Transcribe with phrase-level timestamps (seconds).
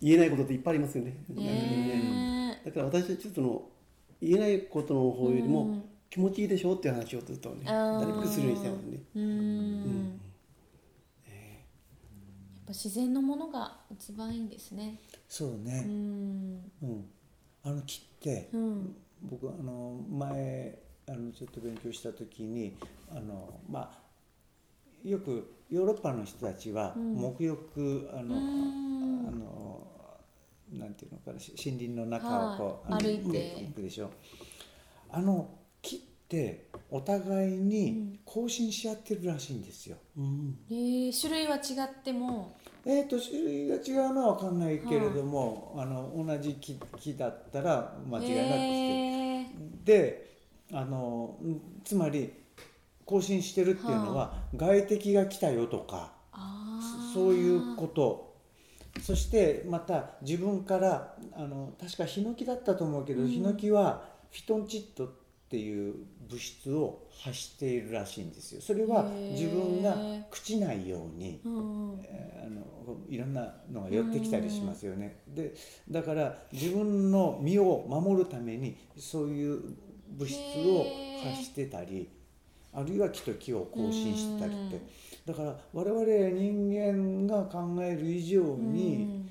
[0.00, 1.16] 言えないことっていっぱいありますよね。
[1.28, 3.62] ねだから私たちその
[4.20, 5.84] 言えないことの方よりも、うん。
[6.10, 8.98] 気持ちいいでしょっていう話をずっとねなるべくするようにしてますね。
[9.14, 10.20] うーん。
[11.26, 11.32] や
[12.64, 14.98] っぱ自然のものが一番いいんですね。
[15.28, 16.70] そううね、ん。
[16.82, 17.04] うん。
[17.62, 18.96] あの木って、うん。
[19.22, 22.76] 僕あの前あのちょっと勉強した時に
[23.10, 27.16] あのまあよくヨーロッパの人たちはうん。
[27.16, 28.87] 沐浴あの、うんあのなん
[30.98, 33.64] ていうのかなし森林の中をこう、はい歩いて。
[33.68, 34.10] 行くでしょ。
[35.10, 35.48] あの
[35.80, 35.98] 木っ
[36.28, 39.96] てお互いに更新し合ってるらしいんですよ。
[40.16, 42.56] うんえー、種類は違っても。
[42.84, 48.32] えー、と種類が違うのは分かんないけれども、あの同じ木木だったら間違いなくして。
[48.34, 48.38] る。
[49.38, 49.46] え
[49.84, 50.28] で
[50.72, 52.32] あのんつまり
[53.04, 57.14] 更新してるっていうのは、外敵が来たよとかあー。
[57.14, 58.27] そういうこと
[59.02, 63.28] そしてまた自分からあの確かヒノキだったと思うけど、うん。
[63.28, 65.10] ヒノキはフィトンチッドっ
[65.48, 65.94] ていう
[66.28, 68.60] 物質を発しているらしいんですよ。
[68.60, 69.96] それは自分が
[70.30, 72.78] 朽ちないように、うんえーあの
[73.08, 75.20] いろんなのが寄ってきたりしますよね。
[75.28, 75.54] で
[75.90, 79.60] だから自分の身を守るためにそういう
[80.08, 80.86] 物質を
[81.22, 82.08] 発してたり
[82.72, 84.80] あるいは木と木を更新してたりって。
[85.26, 86.04] だから我々
[86.38, 89.26] 人間が考える以上に、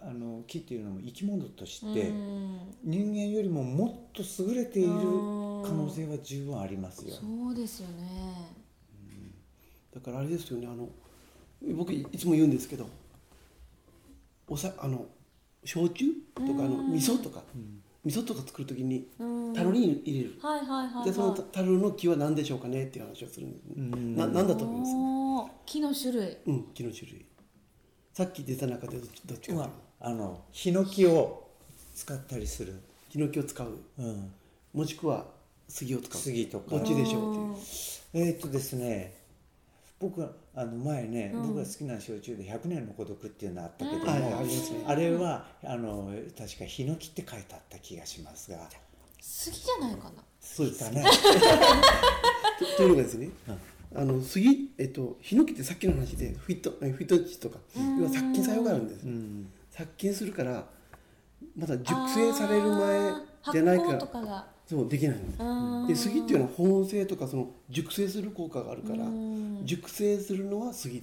[0.00, 2.58] あの木っていうのも生き物としてうん。
[2.84, 7.14] 人間よりももっと優れているうん可能性は十分ありますよ。
[7.14, 8.52] そうですよね。
[9.94, 10.88] だからあれですよねあの
[11.74, 12.86] 僕いつも言うんですけど
[14.46, 15.06] おさあの
[15.64, 17.42] 焼酎とかあの味噌とか、
[18.04, 19.54] 味噌とか作る時にうん。
[19.54, 21.04] 樽に入れる、はいはいはいはい。
[21.04, 23.58] でその樽の木は何でしょうかねっていう話をするんで。
[23.58, 24.16] す、ねうん。
[24.16, 25.52] な何だと思います？
[25.66, 26.36] 木の種類。
[26.46, 27.26] うん木の種類。
[28.14, 29.68] さっき出た中でどっちどっちか
[30.00, 31.48] あのヒノキを
[31.94, 33.78] 使ったりする、ヒノキを使う。
[33.98, 34.32] うん、
[34.72, 35.26] もしくは
[35.68, 36.20] 杉を使う。
[36.20, 36.70] 杉とか。
[36.70, 38.26] どっちでしょうっていう。
[38.26, 39.14] えーっとですね
[40.00, 41.42] 僕はあの前ね、うん。
[41.48, 44.04] 僕が好きな焼酎で「100年の孤独」っていうのあったけども、
[44.86, 48.68] あれはあの確かヒノキって書いてあった気がしますが。
[49.20, 50.22] 杉じゃないかな。
[50.40, 51.04] そ うですだね
[52.58, 53.30] とというのがですね、
[53.94, 57.58] あの杉、えっと、ヒノキってさっきの話でフィットフィット値とか。
[57.98, 59.50] 要は殺菌作用があるんです、うん。
[59.70, 60.68] 殺菌するから
[61.56, 63.12] まだ熟成される前
[63.52, 63.84] じゃないか。
[63.84, 69.60] ら発酵とかがそうできないんで杉っていうのは保温性とかその熟成する効果があるからうん。
[69.64, 71.02] 熟成するのは杉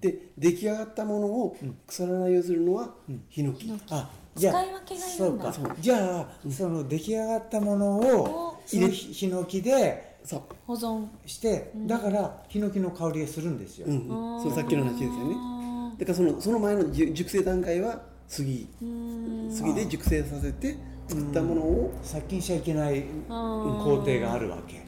[0.00, 2.94] で、で出来上がったものを腐らないようにするのは
[3.28, 3.84] ヒノキ、ヒノキ。
[3.90, 5.52] あじゃあ使い分けがいるんだ。
[5.52, 5.76] そうか。
[5.78, 10.42] じゃあその出来上がったものをヒヒノキでそう。
[10.66, 11.06] 保存。
[11.26, 15.34] してだからヒノキの香りがするんですよ、うん、うん、そうさっきの話ですよね。
[15.36, 19.50] あだからそのその前の熟成段階は杉ーうん。
[19.50, 20.76] 杉で熟成させて
[21.08, 24.82] 作ったものを殺菌しちゃいけない工程があるわけ。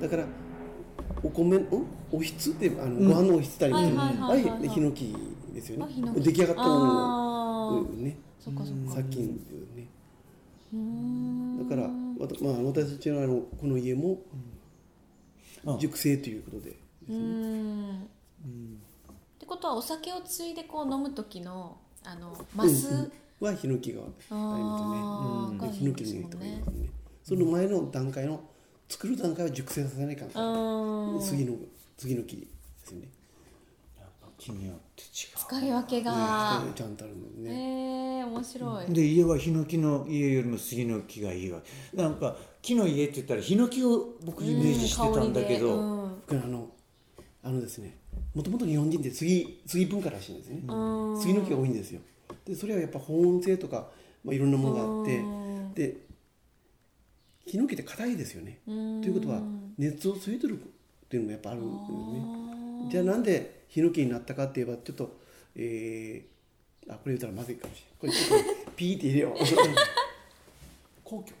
[0.00, 0.24] だから
[1.22, 1.66] お米ん？
[2.10, 2.50] おひつ？
[2.50, 3.76] ってあの、ご飯のおひつたりい
[4.68, 5.14] ヒノキ
[5.54, 5.94] ですよね。
[6.16, 7.80] 出来上がったものを。
[7.82, 8.16] うんね。
[8.40, 8.96] そっかそっか。
[8.96, 9.26] 殺菌
[9.76, 9.86] ね。
[10.72, 11.68] うーん。
[11.68, 14.18] だからまあ、私たちのあのこの家も
[15.64, 15.78] うん。
[15.78, 16.76] 熟成ということで、
[17.08, 17.92] うーん。
[17.94, 17.98] っ
[19.38, 23.00] てことはお酒をついでこう飲む時のあのマス、うん。
[23.00, 24.44] うんはヒノキがありますよね
[25.02, 26.88] あーがいいでヒノキのですもん家とか言いねますね。
[27.24, 28.40] その前の段階の
[28.88, 30.40] 作る段階は熟成させないから。
[30.40, 31.56] うん杉の
[31.96, 32.46] 杉の木で
[32.84, 33.08] すよね。
[34.38, 41.60] 木によって違使い分けが、ちゃんとあるんでえね、ー、面白い、うで家はヒノキの家よりも杉の木がいいわ
[41.94, 46.14] なんか木の家って言ったらヒノキを僕イメージしてたんだけど、うん。
[46.28, 46.70] 僕あの
[47.44, 47.98] あのですね
[48.34, 51.20] もともと日本人って杉杉文化らしいんですね、うん。
[51.20, 52.00] 杉の木が多いんですよ。
[52.46, 53.88] でそれはやっぱ保温性とか、
[54.24, 55.18] まあ、いろんなものがあって。
[55.18, 55.74] うん。
[55.74, 55.96] で
[57.44, 58.60] ヒノキって硬いですよね。
[58.64, 59.40] ということは
[59.76, 60.64] 熱を吸い取るっ
[61.08, 62.90] ていうのもやっぱあるんですね。
[62.90, 65.18] じゃあなんでヒノキになったかって言えばちょっと
[65.56, 67.96] えー、あこれ言ったらまずいかもしれない。
[68.00, 69.34] これちょっと ピーって入れよう。
[71.04, 71.32] 皇居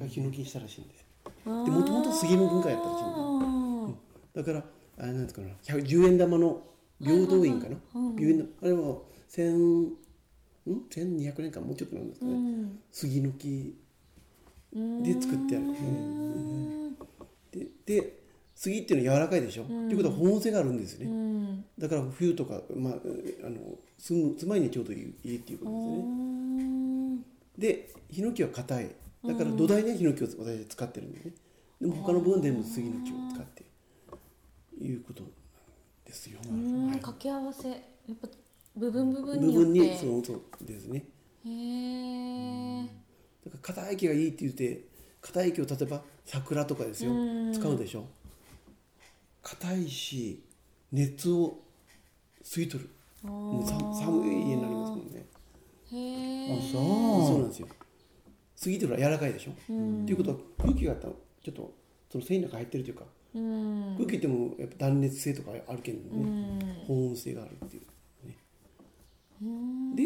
[0.00, 1.64] がヒノキにしたらしいんですよ。
[1.64, 3.24] でもともと杉の文化やったらしいんだよ。
[3.24, 3.94] うん。
[4.34, 4.64] だから
[5.00, 5.48] あれなんですかな。
[5.64, 6.62] 100 10円玉の
[7.00, 8.50] 平等院かな、10円玉。
[8.62, 8.98] あれは
[9.28, 9.92] 千ん
[10.66, 12.78] ？1200年間もうちょっとなんですかね、うん。
[12.92, 13.74] 杉の木
[14.72, 15.66] で作ってある、
[17.50, 18.20] でで
[18.54, 21.64] 杉っていうのは柔らかいでしょ、ということは保温性があるんですよね、うん。
[21.78, 27.24] だから冬とか、まあ、あの住む住まいにちょうどいいいいっていうことですね、うん。
[27.56, 28.90] でヒノキは硬い。
[29.26, 31.32] だから土台にはヒノキを私は使ってるんでね。
[31.80, 33.64] でも他の部分でも杉の木を使って
[34.78, 35.24] いうこと
[36.04, 37.76] ですよ、うんはい掛け合わせや
[38.12, 38.28] っぱ
[38.76, 39.68] 部分部分部によって。
[39.70, 41.04] 分にそうそうですね。
[41.44, 41.48] へ
[42.82, 42.84] え
[43.44, 44.84] だから硬い木がいいって言って
[45.20, 47.12] 硬い木を例えば桜とかですよ。
[47.12, 47.52] うん。
[47.52, 48.06] 使うでしょ。
[49.42, 50.42] 硬いし
[50.92, 51.58] 熱を
[52.42, 52.90] 吸い取る。
[53.22, 55.26] もうさ寒い家になりますもんね。
[55.92, 57.26] へえあそう。
[57.26, 57.68] そなんですよ。
[58.56, 59.52] 杉というのは柔らかいでしょ。
[59.52, 61.10] っていうことは空気がちょ
[61.50, 61.74] っと
[62.10, 63.04] その繊維の中入ってるというか
[63.34, 63.96] うん。
[63.98, 66.22] 空気ってもやっぱ断熱性とかあるけんうね。
[66.22, 66.84] ん。
[66.86, 67.82] 保温性があるっていう
[68.26, 68.36] ね。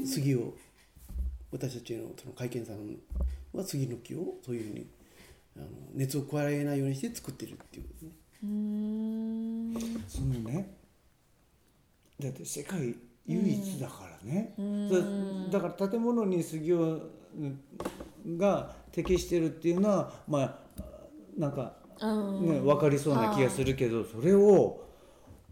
[0.00, 0.54] で杉を
[1.50, 2.96] 私たちのその会見さん
[3.52, 4.86] は杉の木をそういうふうに
[5.56, 8.12] あの熱を加えないようにして作ってるっていうことね。
[8.42, 10.74] うそのね。
[12.20, 12.94] だって世界
[13.26, 14.88] 唯一だからね、ん。
[15.50, 20.58] だだから建物に杉をうんが適してるっていうのはまあ
[21.36, 24.84] なんか、うんね、分かりそうな気がするけどそれを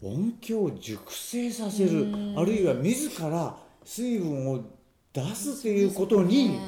[0.02, 2.06] 音響を熟成させる。
[2.36, 4.64] あるいは自ら水分を
[5.12, 6.58] 出すっていうことに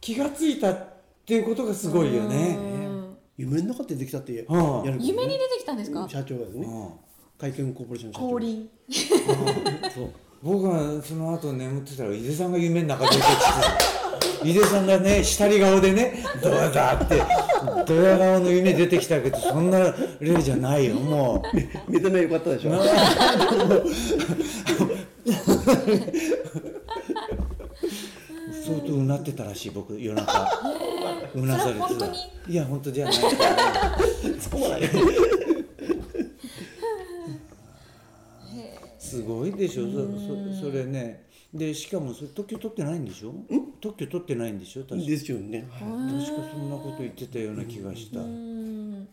[0.00, 0.86] 気がついたっ
[1.24, 2.56] ていうことがすごいよね。
[2.58, 3.16] うん。
[3.36, 4.98] 夢の中でできたってやるね。
[5.00, 6.08] 夢に出てきたんですか？
[6.08, 6.66] 社長がですね。
[6.66, 6.90] うん。
[7.38, 8.30] 会見コーポレーションの社長。
[8.30, 8.68] 降臨。
[9.94, 10.10] そう。
[10.42, 13.26] 僕はその後眠ってたら井出さんが夢の中出てきて
[14.44, 17.22] 井出さんがね下り顔でね「どうだ?」って
[17.86, 21.56] ドヤ顔の夢出てきたけどそんな例じゃないよもう。
[21.90, 22.72] 目覚めよかったでしょ？
[28.64, 30.48] 相当うなってたらしい僕夜中。
[31.34, 32.06] うなされてた
[32.48, 33.14] いや本当じゃない。
[33.14, 34.88] そうなんや
[38.98, 39.84] すごいでしょ。
[39.84, 41.26] そそそれね。
[41.52, 43.34] でしかもそれ特許取ってないんでしょ？
[43.82, 44.84] 特許取ってないんでしょ？
[44.84, 45.06] 確か。
[45.06, 45.68] ですよね。
[45.70, 46.24] はい。
[46.24, 48.20] 確かそんなこと言ってたような気がした。
[48.20, 49.08] うん